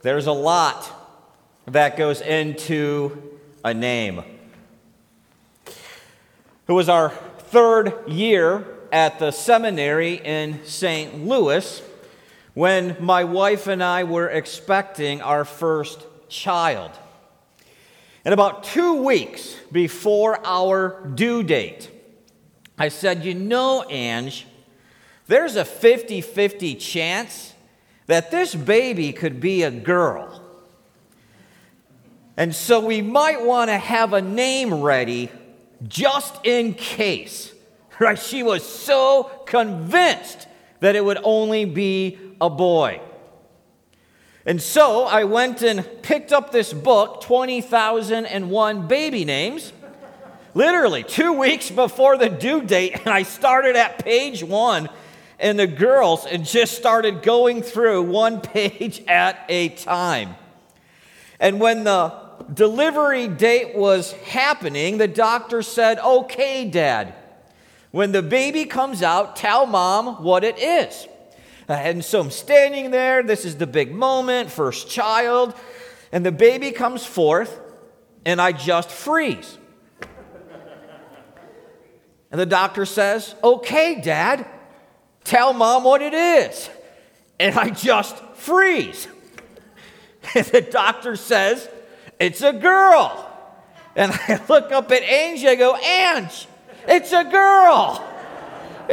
[0.00, 0.88] There's a lot
[1.66, 4.22] that goes into a name.
[5.66, 11.26] It was our third year at the seminary in St.
[11.26, 11.82] Louis
[12.54, 16.92] when my wife and I were expecting our first child.
[18.24, 21.90] And about two weeks before our due date,
[22.78, 24.46] I said, You know, Ange,
[25.26, 27.54] there's a 50 50 chance
[28.08, 30.42] that this baby could be a girl.
[32.36, 35.30] And so we might want to have a name ready
[35.86, 37.52] just in case.
[38.00, 38.16] Right?
[38.16, 40.46] She was so convinced
[40.78, 43.00] that it would only be a boy.
[44.46, 49.72] And so I went and picked up this book, 20,001 Baby Names,
[50.54, 54.88] literally two weeks before the due date, and I started at page one
[55.38, 60.34] and the girls and just started going through one page at a time.
[61.40, 62.14] And when the
[62.52, 67.14] delivery date was happening, the doctor said, Okay, Dad,
[67.90, 71.06] when the baby comes out, tell mom what it is.
[71.68, 73.22] And so I'm standing there.
[73.22, 75.54] This is the big moment, first child.
[76.10, 77.60] And the baby comes forth,
[78.24, 79.58] and I just freeze.
[82.30, 84.46] And the doctor says, Okay, Dad,
[85.28, 86.70] tell mom what it is.
[87.38, 89.08] And I just freeze.
[90.34, 91.66] And the doctor says,
[92.20, 93.24] It's a girl.
[93.96, 96.46] And I look up at Angie, I go, Ange,
[96.86, 98.04] it's a girl.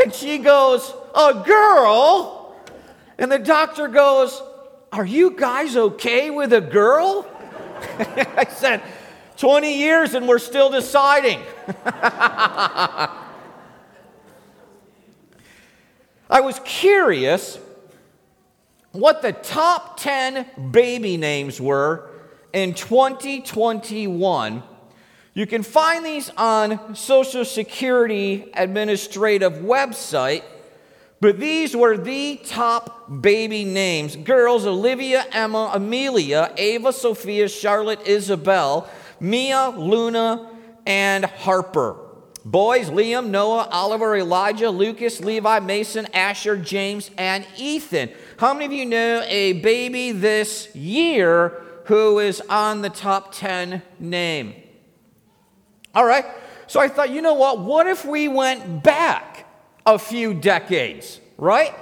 [0.01, 2.55] And she goes, A girl?
[3.17, 4.41] And the doctor goes,
[4.91, 7.25] Are you guys okay with a girl?
[7.99, 8.81] I said,
[9.37, 11.41] 20 years and we're still deciding.
[16.29, 17.59] I was curious
[18.91, 22.09] what the top 10 baby names were
[22.51, 24.63] in 2021.
[25.33, 30.43] You can find these on Social Security Administrative website,
[31.19, 34.15] but these were the top baby names.
[34.15, 40.49] Girls Olivia, Emma, Amelia, Ava, Sophia, Charlotte, Isabel, Mia, Luna,
[40.87, 42.04] and Harper.
[42.45, 48.11] Boys, Liam, Noah, Oliver, Elijah, Lucas, Levi, Mason, Asher, James, and Ethan.
[48.37, 53.81] How many of you know a baby this year who is on the top 10
[53.97, 54.53] name?
[55.95, 56.25] All right.
[56.67, 57.59] So I thought, you know what?
[57.59, 59.47] What if we went back
[59.83, 61.73] a few decades, right?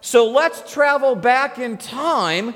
[0.00, 2.54] So let's travel back in time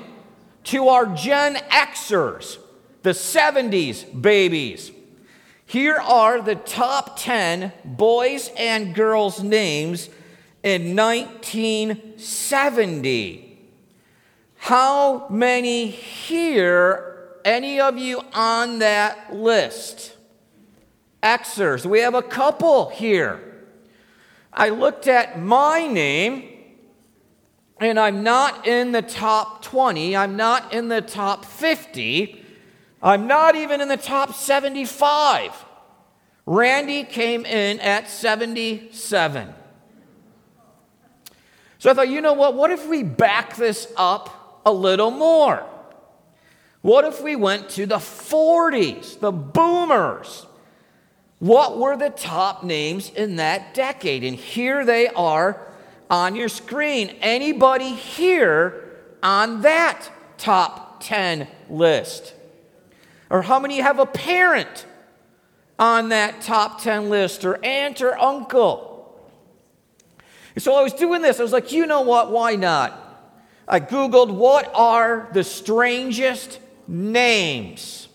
[0.65, 2.59] to our Gen Xers,
[3.03, 4.91] the 70s babies.
[5.69, 10.07] Here are the top 10 boys and girls' names
[10.63, 13.59] in 1970.
[14.55, 20.15] How many here, any of you on that list?
[21.21, 23.41] Xers, we have a couple here.
[24.53, 26.47] I looked at my name,
[27.81, 32.45] and I'm not in the top 20, I'm not in the top 50.
[33.01, 35.65] I'm not even in the top 75.
[36.45, 39.53] Randy came in at 77.
[41.79, 42.55] So I thought, you know what?
[42.55, 45.65] What if we back this up a little more?
[46.81, 50.45] What if we went to the 40s, the boomers?
[51.39, 54.23] What were the top names in that decade?
[54.23, 55.67] And here they are
[56.09, 57.09] on your screen.
[57.21, 62.33] Anybody here on that top 10 list?
[63.29, 64.85] Or how many have a parent
[65.77, 68.95] on that top 10 list, or aunt or uncle?
[70.55, 71.39] And so I was doing this.
[71.39, 72.31] I was like, you know what?
[72.31, 73.03] Why not?
[73.67, 78.07] I Googled what are the strangest names.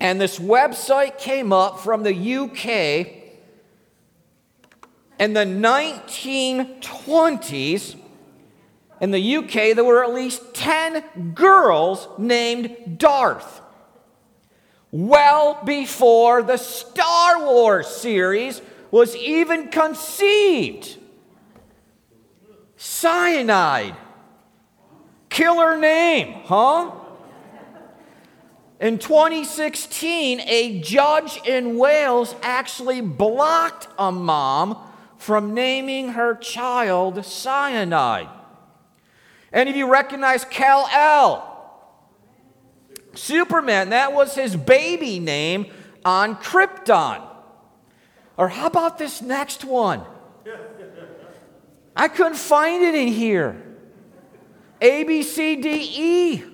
[0.00, 3.08] And this website came up from the UK.
[5.18, 7.96] In the 1920s,
[9.00, 13.60] in the UK, there were at least 10 girls named Darth
[14.90, 20.96] well before the Star Wars series was even conceived.
[22.76, 23.96] Cyanide.
[25.28, 26.92] Killer name, huh?
[28.80, 34.78] In 2016, a judge in Wales actually blocked a mom
[35.16, 38.28] from naming her child Cyanide.
[39.52, 41.47] Any of you recognize Kal-El?
[43.18, 45.66] Superman, that was his baby name
[46.04, 47.22] on Krypton.
[48.36, 50.04] Or how about this next one?
[51.96, 53.60] I couldn't find it in here.
[54.80, 56.44] A, B, C, D, E.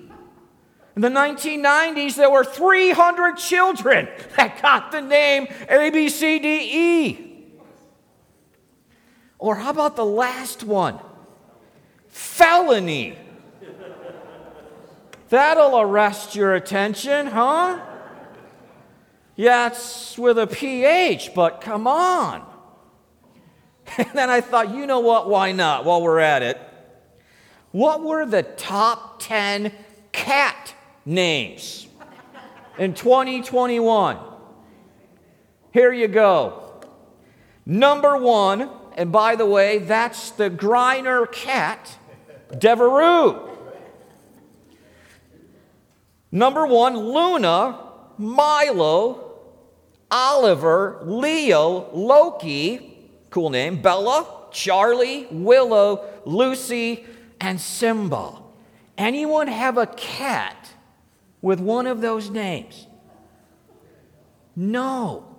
[0.95, 4.07] In the 1990s, there were 300 children
[4.37, 7.31] that got the name A, B, C, D, E.
[9.37, 10.99] Or how about the last one?
[12.07, 13.15] Felony.
[15.29, 17.79] That'll arrest your attention, huh?
[19.35, 22.45] Yeah, it's with a PH, but come on.
[23.97, 25.29] And then I thought, you know what?
[25.29, 25.85] Why not?
[25.85, 26.59] While we're at it,
[27.71, 29.71] what were the top 10
[30.11, 30.73] cat
[31.05, 31.87] names
[32.79, 34.17] in 2021?
[35.71, 36.81] Here you go.
[37.65, 41.97] Number one, and by the way, that's the Griner cat,
[42.57, 43.44] Devereux.
[46.35, 47.79] Number one, Luna,
[48.17, 49.37] Milo,
[50.11, 57.05] Oliver, Leo, Loki, cool name, Bella, Charlie, Willow, Lucy,
[57.39, 58.33] and Simba.
[58.97, 60.73] Anyone have a cat
[61.41, 62.85] with one of those names?
[64.57, 65.37] No.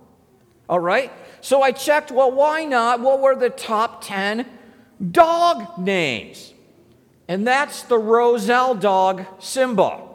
[0.67, 1.11] All right?
[1.41, 3.01] So I checked, well, why not?
[3.01, 4.47] What were the top 10
[5.11, 6.55] dog names?
[7.27, 10.06] And that's the Roselle dog, Simba.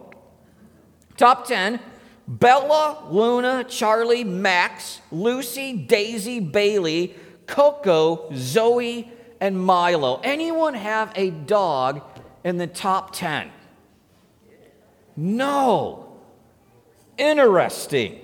[1.16, 1.80] Top 10
[2.28, 7.14] Bella, Luna, Charlie, Max, Lucy, Daisy, Bailey,
[7.46, 9.10] Coco, Zoe,
[9.40, 10.20] and Milo.
[10.22, 12.00] Anyone have a dog
[12.44, 13.50] in the top 10?
[15.16, 16.16] No.
[17.18, 18.20] Interesting.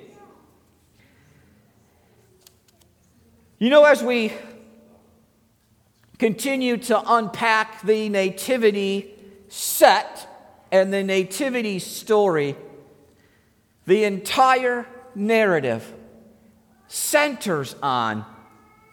[3.59, 4.33] You know, as we
[6.19, 9.13] continue to unpack the nativity
[9.49, 10.29] set
[10.71, 12.57] and the nativity story,
[13.89, 15.95] the entire narrative
[16.89, 18.23] centers on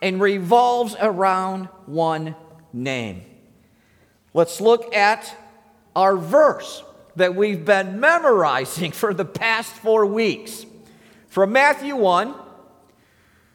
[0.02, 2.34] and revolves around one
[2.72, 3.22] name.
[4.34, 5.36] Let's look at
[5.98, 6.82] our verse
[7.18, 10.66] that we've been memorizing for the past four weeks.
[11.28, 12.34] From Matthew 1,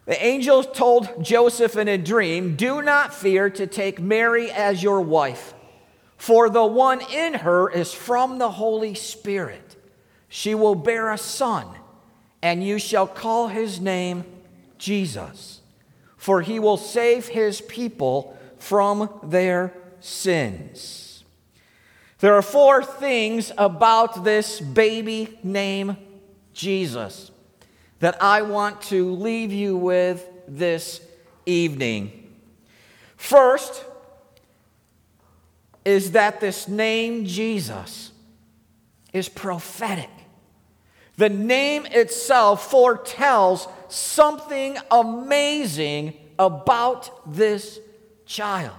[0.04, 5.00] the angel told Joseph in a dream, Do not fear to take Mary as your
[5.00, 5.54] wife,
[6.18, 9.69] for the one in her is from the Holy Spirit.
[10.32, 11.66] She will bear a son,
[12.40, 14.24] and you shall call his name
[14.78, 15.60] Jesus,
[16.16, 21.24] for he will save his people from their sins.
[22.20, 25.96] There are four things about this baby named
[26.52, 27.32] Jesus
[27.98, 31.00] that I want to leave you with this
[31.44, 32.32] evening.
[33.16, 33.84] First
[35.84, 38.12] is that this name Jesus
[39.12, 40.08] is prophetic.
[41.20, 47.78] The name itself foretells something amazing about this
[48.24, 48.78] child.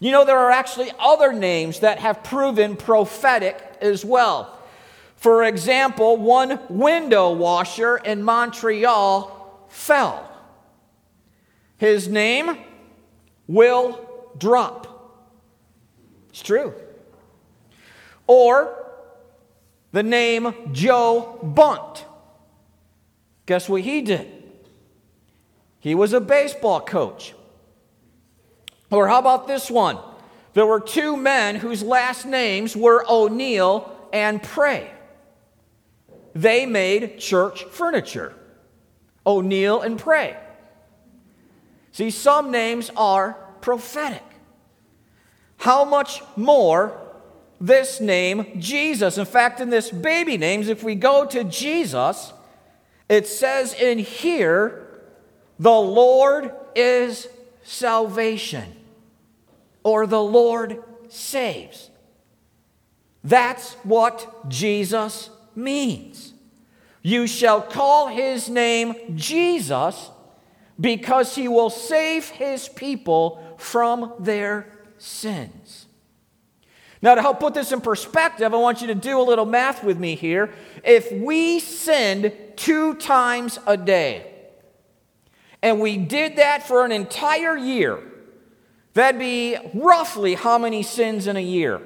[0.00, 4.54] You know, there are actually other names that have proven prophetic as well.
[5.16, 10.30] For example, one window washer in Montreal fell.
[11.78, 12.58] His name,
[13.46, 15.24] Will Drop.
[16.28, 16.74] It's true.
[18.26, 18.83] Or
[19.94, 22.04] the name Joe Bunt.
[23.46, 24.26] Guess what he did?
[25.78, 27.32] He was a baseball coach.
[28.90, 29.98] Or how about this one?
[30.52, 34.90] There were two men whose last names were O'Neill and Prey.
[36.34, 38.34] They made church furniture.
[39.24, 40.36] O'Neill and Prey.
[41.92, 44.24] See, some names are prophetic.
[45.58, 47.00] How much more
[47.60, 49.18] this name Jesus.
[49.18, 52.32] In fact, in this baby names, if we go to Jesus,
[53.08, 54.86] it says in here,
[55.58, 57.28] the Lord is
[57.62, 58.64] salvation,
[59.82, 61.90] or the Lord saves.
[63.22, 66.34] That's what Jesus means.
[67.02, 70.10] You shall call his name Jesus
[70.80, 74.66] because he will save his people from their
[74.98, 75.86] sins.
[77.04, 79.84] Now, to help put this in perspective, I want you to do a little math
[79.84, 80.54] with me here.
[80.82, 84.32] If we sinned two times a day,
[85.60, 88.02] and we did that for an entire year,
[88.94, 91.82] that'd be roughly how many sins in a year?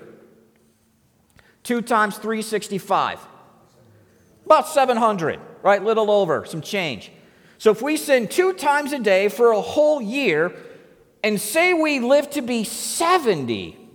[1.65, 3.19] Two times 365.
[4.47, 5.83] About 700, right?
[5.83, 7.11] Little over, some change.
[7.59, 10.55] So if we sin two times a day for a whole year,
[11.25, 13.88] and say we live to be 70,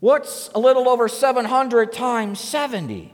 [0.00, 3.12] What's a little over 700 times 70?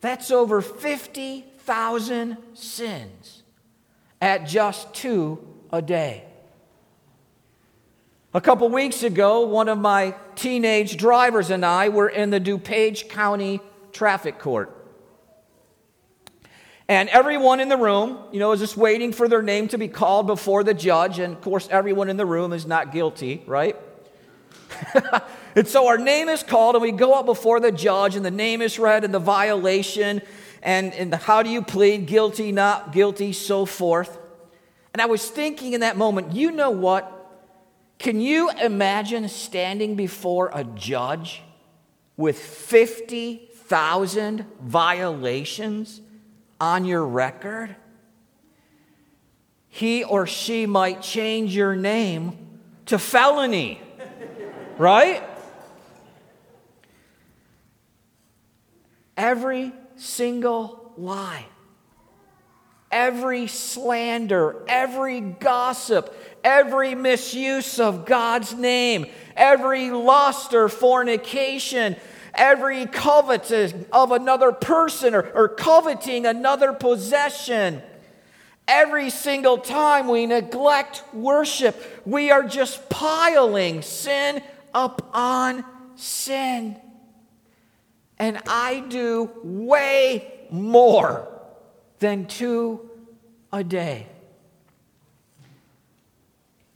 [0.00, 3.42] That's over 50,000 sins
[4.20, 6.24] at just two a day.
[8.34, 13.08] A couple weeks ago, one of my teenage drivers and I were in the DuPage
[13.08, 13.60] County
[13.92, 14.74] Traffic Court.
[16.86, 19.88] And everyone in the room, you know, is just waiting for their name to be
[19.88, 21.18] called before the judge.
[21.18, 23.76] And of course, everyone in the room is not guilty, right?
[25.54, 28.30] and so our name is called, and we go up before the judge, and the
[28.30, 30.22] name is read, and the violation,
[30.62, 34.18] and, and how do you plead guilty, not guilty, so forth.
[34.92, 37.14] And I was thinking in that moment, you know what?
[37.98, 41.42] Can you imagine standing before a judge
[42.16, 46.00] with 50,000 violations?
[46.60, 47.76] on your record,
[49.68, 52.36] he or she might change your name
[52.86, 53.80] to felony,
[54.78, 55.22] right?
[59.16, 61.44] Every single lie,
[62.90, 69.06] every slander, every gossip, every misuse of God's name,
[69.36, 71.96] every lust or fornication,
[72.32, 77.82] every coveting of another person or, or coveting another possession.
[78.68, 84.42] Every single time we neglect worship, we are just piling sin
[84.74, 85.64] upon
[85.96, 86.76] sin.
[88.18, 91.28] And I do way more
[91.98, 92.88] than two
[93.52, 94.06] a day.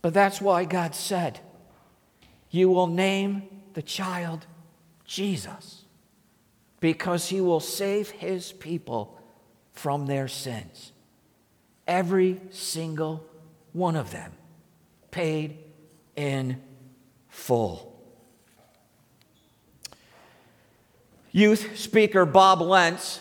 [0.00, 1.40] But that's why God said,
[2.50, 4.46] You will name the child
[5.04, 5.84] Jesus
[6.80, 9.18] because he will save his people
[9.72, 10.92] from their sins.
[11.86, 13.24] Every single
[13.72, 14.32] one of them
[15.10, 15.58] paid
[16.16, 16.60] in
[17.32, 17.88] full.
[21.32, 23.20] Youth speaker Bob Lenz,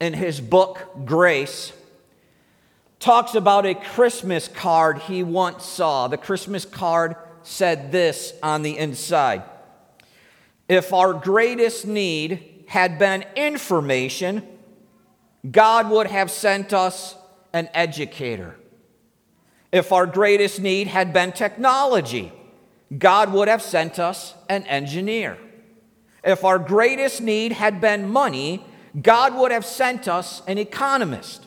[0.00, 1.72] in his book Grace,
[2.98, 6.08] talks about a Christmas card he once saw.
[6.08, 9.44] The Christmas card said this on the inside
[10.68, 14.46] if our greatest need had been information,
[15.50, 17.14] God would have sent us
[17.52, 18.56] an educator.
[19.70, 22.32] If our greatest need had been technology,
[22.98, 25.38] God would have sent us an engineer.
[26.24, 28.64] If our greatest need had been money,
[29.00, 31.46] God would have sent us an economist.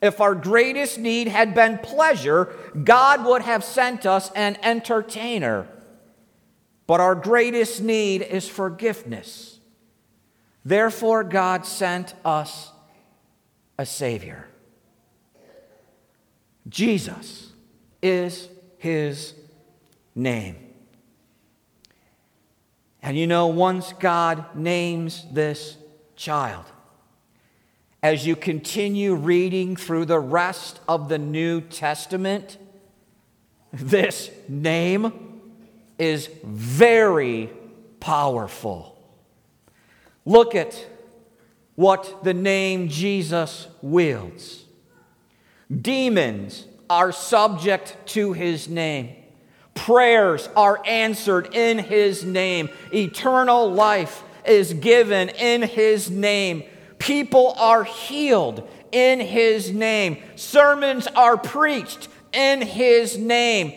[0.00, 2.52] If our greatest need had been pleasure,
[2.82, 5.68] God would have sent us an entertainer.
[6.86, 9.60] But our greatest need is forgiveness.
[10.64, 12.70] Therefore, God sent us
[13.78, 14.48] a Savior.
[16.68, 17.52] Jesus
[18.00, 18.48] is
[18.78, 19.34] his
[20.14, 20.61] name.
[23.02, 25.76] And you know, once God names this
[26.14, 26.64] child,
[28.02, 32.58] as you continue reading through the rest of the New Testament,
[33.72, 35.40] this name
[35.98, 37.50] is very
[38.00, 38.96] powerful.
[40.24, 40.86] Look at
[41.74, 44.64] what the name Jesus wields.
[45.70, 49.21] Demons are subject to his name.
[49.74, 52.68] Prayers are answered in his name.
[52.92, 56.64] Eternal life is given in his name.
[56.98, 60.22] People are healed in his name.
[60.36, 63.72] Sermons are preached in his name.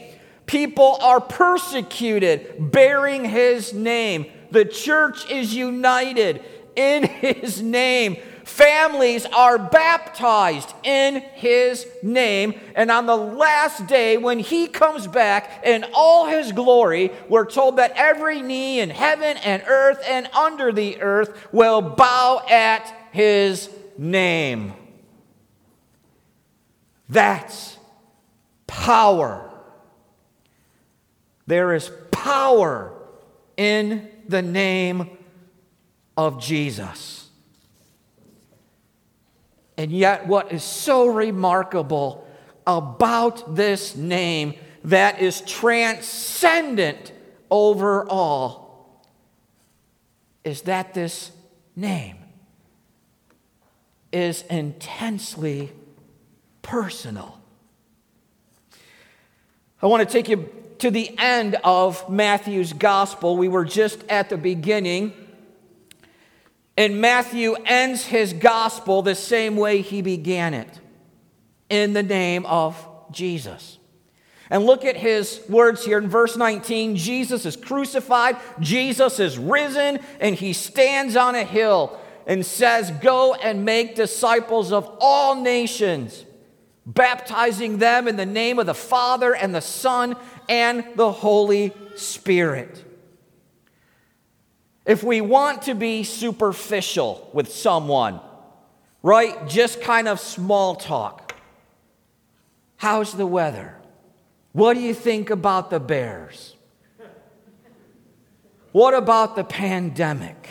[0.46, 4.26] People are persecuted bearing his name.
[4.52, 6.44] The church is united
[6.76, 8.18] in his name.
[8.46, 12.54] Families are baptized in his name.
[12.76, 17.78] And on the last day, when he comes back in all his glory, we're told
[17.78, 23.68] that every knee in heaven and earth and under the earth will bow at his
[23.98, 24.74] name.
[27.10, 27.80] That's
[28.68, 29.52] power.
[31.48, 32.94] There is power
[33.58, 35.18] in the name
[36.16, 37.25] of Jesus.
[39.78, 42.28] And yet, what is so remarkable
[42.66, 44.56] about this name
[44.86, 47.12] that is transcendent
[47.52, 49.04] over all
[50.44, 51.32] is that this
[51.76, 52.18] name
[54.12, 55.72] is intensely
[56.62, 57.40] personal.
[59.82, 63.38] I want to take you to the end of Matthew's gospel.
[63.38, 65.14] We were just at the beginning.
[66.78, 70.80] And Matthew ends his gospel the same way he began it
[71.70, 72.76] in the name of
[73.12, 73.78] Jesus.
[74.50, 80.00] And look at his words here in verse 19 Jesus is crucified, Jesus is risen,
[80.20, 86.26] and he stands on a hill and says, Go and make disciples of all nations,
[86.86, 90.16] baptizing them in the name of the Father and the Son
[90.48, 92.85] and the Holy Spirit.
[94.86, 98.20] If we want to be superficial with someone,
[99.02, 99.48] right?
[99.48, 101.36] Just kind of small talk.
[102.78, 103.76] How's the weather?
[104.52, 106.56] What do you think about the Bears?
[108.72, 110.50] What about the pandemic?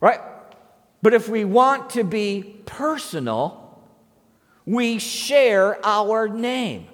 [0.00, 0.20] Right?
[1.02, 3.82] But if we want to be personal,
[4.64, 6.86] we share our name.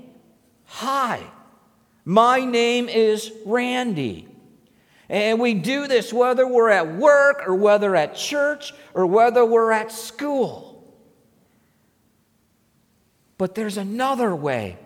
[0.64, 1.22] Hi,
[2.04, 4.25] my name is Randy.
[5.08, 9.70] And we do this whether we're at work or whether at church or whether we're
[9.72, 10.76] at school.
[13.38, 14.78] But there's another way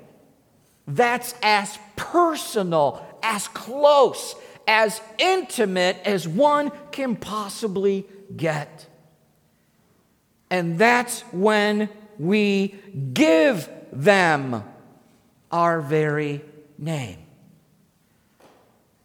[0.86, 4.34] that's as personal, as close,
[4.66, 8.86] as intimate as one can possibly get.
[10.50, 12.74] And that's when we
[13.12, 14.64] give them
[15.50, 16.44] our very
[16.76, 17.18] name.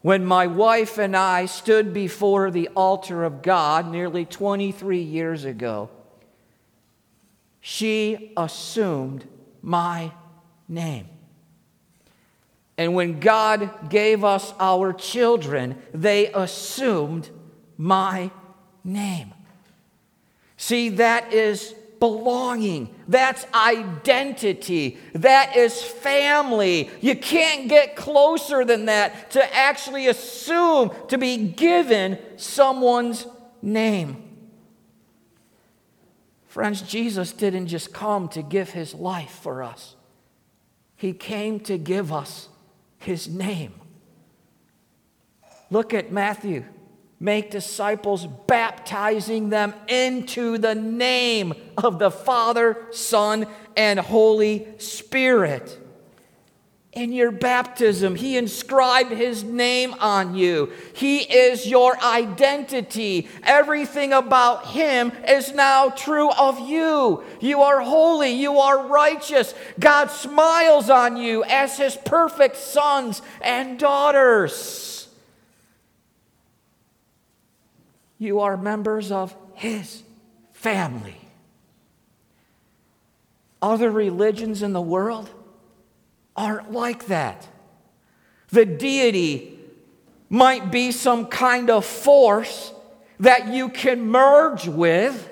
[0.06, 5.90] When my wife and I stood before the altar of God nearly 23 years ago,
[7.60, 9.26] she assumed
[9.64, 10.12] my
[10.68, 11.08] name.
[12.78, 17.32] And when God gave us our children, they assumed
[17.76, 18.30] my
[18.84, 19.34] name.
[20.56, 22.94] See, that is belonging.
[23.08, 24.98] That's identity.
[25.14, 26.90] That is family.
[27.02, 33.26] You can't get closer than that to actually assume to be given someone's
[33.62, 34.22] name.
[36.48, 39.96] Friends, Jesus didn't just come to give his life for us,
[40.96, 42.48] he came to give us
[42.98, 43.74] his name.
[45.70, 46.64] Look at Matthew
[47.26, 55.80] make disciples, baptizing them into the name of the Father, Son, and Holy Spirit.
[56.94, 60.72] In your baptism, He inscribed His name on you.
[60.94, 63.28] He is your identity.
[63.42, 67.24] Everything about Him is now true of you.
[67.42, 68.34] You are holy.
[68.34, 69.56] You are righteous.
[69.80, 74.95] God smiles on you as His perfect sons and daughters.
[78.18, 80.04] You are members of His
[80.54, 81.18] family.
[83.62, 85.30] Other religions in the world
[86.36, 87.48] aren't like that.
[88.50, 89.60] The deity
[90.30, 92.74] might be some kind of force
[93.20, 95.30] that you can merge with,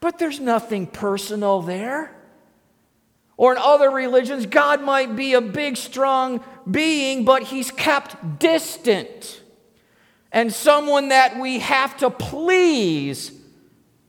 [0.00, 2.12] but there's nothing personal there.
[3.36, 9.42] Or in other religions, God might be a big, strong being, but he's kept distant
[10.36, 13.32] and someone that we have to please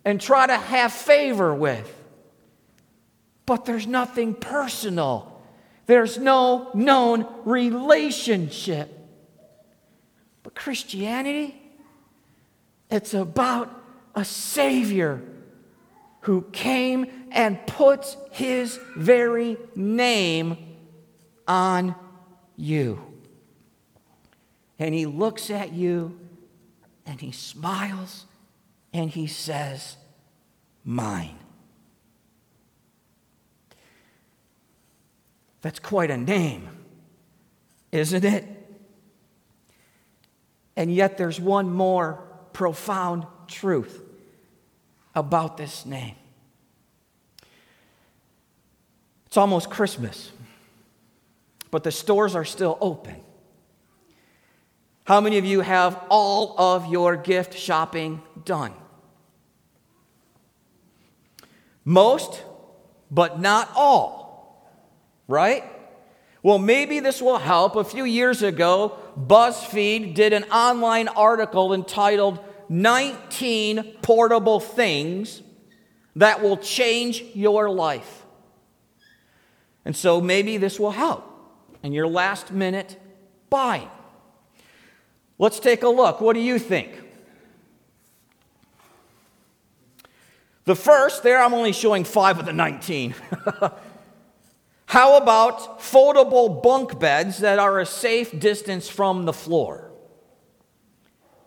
[0.04, 1.90] and try to have favor with.
[3.46, 5.42] But there's nothing personal,
[5.86, 8.94] there's no known relationship.
[10.44, 11.62] But Christianity,
[12.92, 13.74] it's about
[14.13, 15.22] a Savior
[16.22, 20.58] who came and puts his very name
[21.48, 21.96] on
[22.58, 23.07] you.
[24.80, 26.20] And he looks at you
[27.06, 28.26] and he smiles
[28.94, 29.98] and he says,
[30.84, 31.38] Mine.
[35.62, 36.70] That's quite a name,
[37.92, 38.46] isn't it?
[40.76, 44.02] And yet, there's one more profound truth
[45.16, 46.16] about this name.
[49.26, 50.32] It's almost Christmas,
[51.72, 53.16] but the stores are still open.
[55.08, 58.74] How many of you have all of your gift shopping done?
[61.86, 62.43] Most,
[63.10, 64.70] but not all,
[65.30, 65.63] right?
[66.43, 67.78] Well, maybe this will help.
[67.78, 75.41] A few years ago, BuzzFeed did an online article entitled 19 Portable Things
[76.17, 78.26] That Will Change Your Life.
[79.86, 81.24] And so maybe this will help
[81.82, 83.00] in your last minute
[83.50, 83.88] buying.
[85.39, 86.19] Let's take a look.
[86.19, 86.91] What do you think?
[90.65, 93.15] The first, there I'm only showing five of the 19.
[94.88, 99.91] How about foldable bunk beds that are a safe distance from the floor?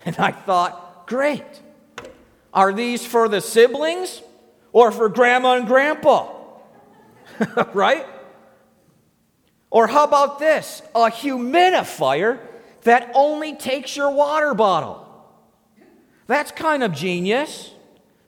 [0.05, 1.45] And I thought, great.
[2.53, 4.23] Are these for the siblings
[4.73, 6.33] or for grandma and grandpa?
[7.75, 8.07] right?
[9.71, 10.83] Or how about this?
[10.95, 12.41] A humidifier
[12.83, 15.07] that only takes your water bottle.
[16.27, 17.73] That's kind of genius.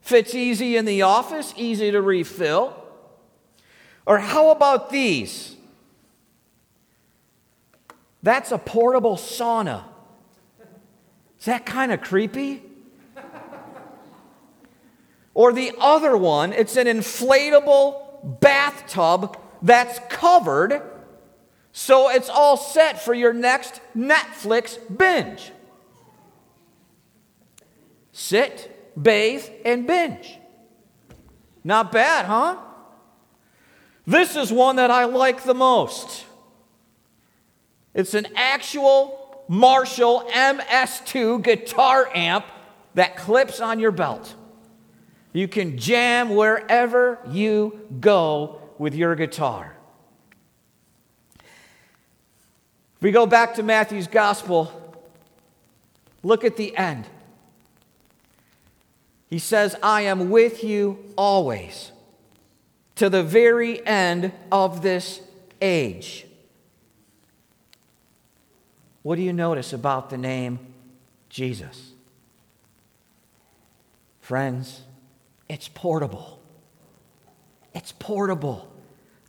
[0.01, 2.77] Fits easy in the office, easy to refill.
[4.05, 5.57] Or how about these?
[8.23, 9.85] That's a portable sauna.
[11.39, 12.63] Is that kind of creepy?
[15.35, 20.83] Or the other one, it's an inflatable bathtub that's covered,
[21.73, 25.51] so it's all set for your next Netflix binge.
[28.13, 30.39] Sit, bathe, and binge.
[31.65, 32.59] Not bad, huh?
[34.07, 36.27] This is one that I like the most.
[37.95, 42.45] It's an actual Marshall MS2 guitar amp
[42.95, 44.35] that clips on your belt.
[45.33, 49.77] You can jam wherever you go with your guitar.
[53.03, 54.71] If we go back to Matthew's gospel,
[56.23, 57.05] look at the end.
[59.29, 61.91] He says, I am with you always
[62.95, 65.21] to the very end of this
[65.61, 66.27] age.
[69.03, 70.61] What do you notice about the name
[71.29, 71.95] Jesus?
[74.21, 74.83] Friends,
[75.49, 76.41] it's portable.
[77.75, 78.73] It's portable.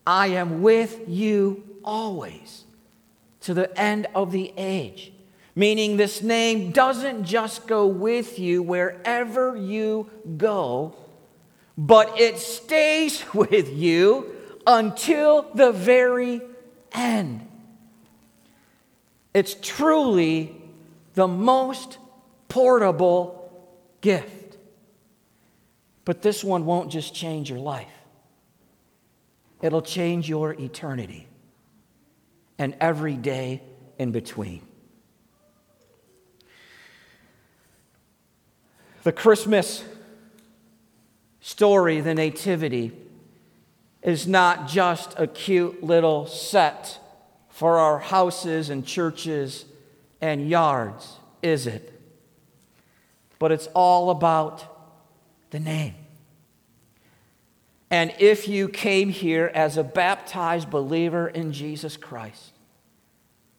[0.06, 2.66] I am with you always
[3.44, 5.12] to the end of the age.
[5.56, 10.96] Meaning, this name doesn't just go with you wherever you go,
[11.78, 16.42] but it stays with you until the very
[16.92, 17.48] end.
[19.34, 20.56] It's truly
[21.14, 21.98] the most
[22.48, 23.52] portable
[24.02, 24.58] gift.
[26.06, 27.88] But this one won't just change your life,
[29.62, 31.28] it'll change your eternity
[32.58, 33.62] and every day
[33.98, 34.62] in between.
[39.04, 39.84] The Christmas
[41.42, 42.94] story, the Nativity,
[44.02, 47.00] is not just a cute little set
[47.50, 49.66] for our houses and churches
[50.22, 52.02] and yards, is it?
[53.40, 54.64] But it's all about
[55.52, 55.96] the name.
[57.94, 62.52] And if you came here as a baptized believer in Jesus Christ,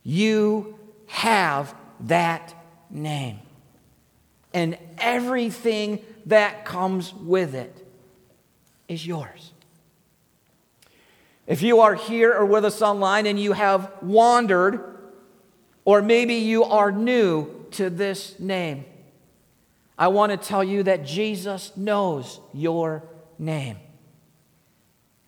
[0.02, 2.52] you have that
[2.90, 3.38] name
[4.52, 7.86] and everything that comes with it
[8.88, 9.52] is yours.
[11.46, 14.98] If you are here or with us online and you have wandered,
[15.84, 18.84] or maybe you are new to this name,
[19.96, 23.04] I want to tell you that Jesus knows your
[23.38, 23.76] name.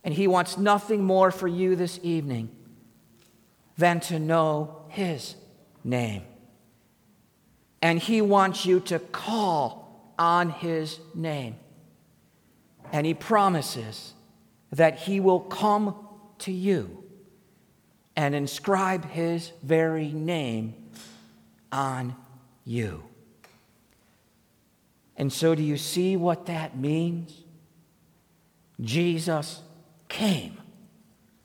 [0.07, 2.49] And he wants nothing more for you this evening
[3.77, 5.35] than to know his
[5.85, 6.23] name
[7.87, 11.55] and He wants you to call on His name.
[12.93, 14.15] And He promises
[14.73, 15.95] that He will come
[16.39, 17.05] to you
[18.17, 20.75] and inscribe His very name
[21.71, 22.17] on
[22.65, 23.05] you.
[25.17, 27.43] And so, do you see what that means?
[28.81, 29.63] Jesus
[30.09, 30.59] came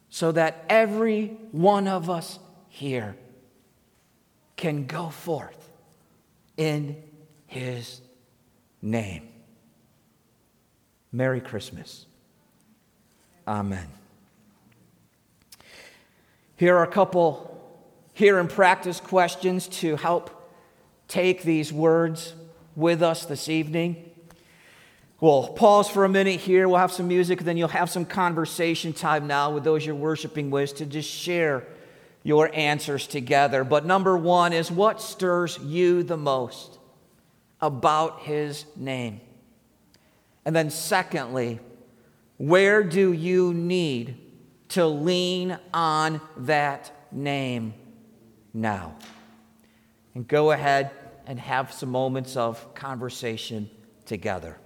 [0.10, 3.16] so that every one of us here
[4.56, 5.70] can go forth
[6.58, 6.96] in
[7.48, 8.02] his
[8.82, 9.28] name.
[11.12, 12.06] Merry Christmas.
[13.48, 13.88] Amen.
[16.56, 17.48] Here are a couple
[18.14, 20.30] here in practice questions to help
[21.08, 22.34] take these words
[22.76, 24.11] with us this evening.
[25.22, 26.68] We'll pause for a minute here.
[26.68, 30.50] We'll have some music, then you'll have some conversation time now with those you're worshiping
[30.50, 31.68] with to just share
[32.24, 33.64] your answers together.
[33.64, 36.80] But number one is what stirs you the most
[37.62, 39.22] about his name?
[40.44, 41.60] And then, secondly,
[42.38, 44.18] where do you need
[44.70, 47.76] to lean on that name
[48.56, 48.96] now?
[50.16, 50.90] And go ahead
[51.28, 53.70] and have some moments of conversation
[54.08, 54.58] together.